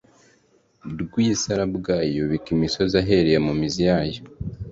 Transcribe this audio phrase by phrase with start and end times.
[1.01, 4.21] rw isarabwayi Yubika imisozi ahereye mu mizi yayo